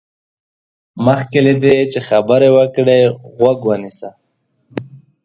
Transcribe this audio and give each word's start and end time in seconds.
مخکې 1.05 1.39
له 1.45 1.53
دې 1.63 1.75
چې 1.91 1.99
خبرې 2.09 2.49
وکړې، 2.57 2.99
غوږ 3.37 3.59
ونيسه. 3.67 4.09